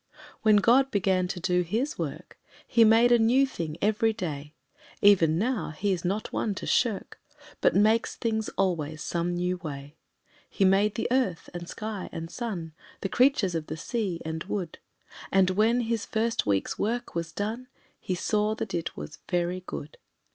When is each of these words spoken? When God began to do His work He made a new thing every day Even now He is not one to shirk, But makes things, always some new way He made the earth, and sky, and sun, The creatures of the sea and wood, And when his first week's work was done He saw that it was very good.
When 0.41 0.55
God 0.55 0.89
began 0.89 1.27
to 1.27 1.39
do 1.39 1.61
His 1.61 1.99
work 1.99 2.39
He 2.65 2.83
made 2.83 3.11
a 3.11 3.19
new 3.19 3.45
thing 3.45 3.77
every 3.83 4.13
day 4.13 4.55
Even 4.99 5.37
now 5.37 5.69
He 5.69 5.91
is 5.91 6.03
not 6.03 6.33
one 6.33 6.55
to 6.55 6.65
shirk, 6.65 7.19
But 7.61 7.75
makes 7.75 8.15
things, 8.15 8.49
always 8.57 9.03
some 9.03 9.35
new 9.35 9.57
way 9.57 9.97
He 10.49 10.65
made 10.65 10.95
the 10.95 11.07
earth, 11.11 11.51
and 11.53 11.69
sky, 11.69 12.09
and 12.11 12.31
sun, 12.31 12.73
The 13.01 13.09
creatures 13.09 13.53
of 13.53 13.67
the 13.67 13.77
sea 13.77 14.19
and 14.25 14.43
wood, 14.45 14.79
And 15.31 15.51
when 15.51 15.81
his 15.81 16.07
first 16.07 16.47
week's 16.47 16.79
work 16.79 17.13
was 17.13 17.31
done 17.31 17.67
He 17.99 18.15
saw 18.15 18.55
that 18.55 18.73
it 18.73 18.97
was 18.97 19.19
very 19.29 19.63
good. 19.67 19.99